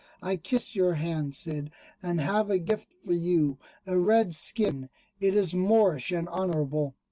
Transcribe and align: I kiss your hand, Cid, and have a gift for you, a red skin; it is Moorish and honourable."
I 0.19 0.35
kiss 0.35 0.75
your 0.75 0.95
hand, 0.95 1.35
Cid, 1.35 1.69
and 2.01 2.19
have 2.19 2.49
a 2.49 2.57
gift 2.57 2.95
for 3.05 3.13
you, 3.13 3.59
a 3.85 3.99
red 3.99 4.33
skin; 4.33 4.89
it 5.19 5.35
is 5.35 5.53
Moorish 5.53 6.11
and 6.11 6.27
honourable." 6.27 6.95